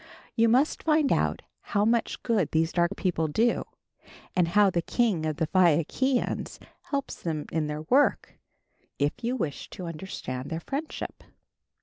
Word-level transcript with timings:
You 0.35 0.49
must 0.49 0.81
find 0.81 1.13
out 1.13 1.43
how 1.61 1.85
much 1.85 2.23
good 2.23 2.49
these 2.49 2.71
dark 2.73 2.95
people 2.95 3.27
do 3.27 3.65
and 4.35 4.47
how 4.47 4.71
the 4.71 4.81
King 4.81 5.27
of 5.27 5.35
the 5.37 5.45
Phaiakians 5.45 6.57
helps 6.85 7.21
them 7.21 7.45
in 7.51 7.67
their 7.67 7.83
work, 7.83 8.39
if 8.97 9.13
you 9.23 9.35
wish 9.35 9.69
to 9.69 9.85
understand 9.85 10.49
their 10.49 10.59
friendship. 10.61 11.23